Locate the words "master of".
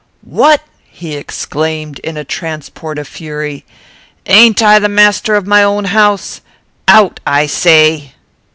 4.79-5.45